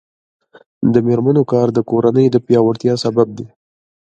[0.93, 3.47] د میرمنو کار د کورنۍ پیاوړتیا سبب دی.